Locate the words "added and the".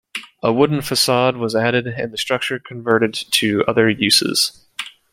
1.55-2.17